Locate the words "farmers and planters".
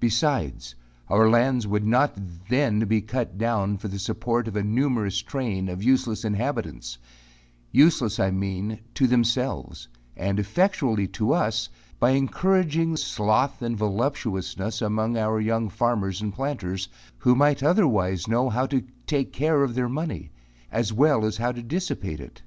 15.68-16.88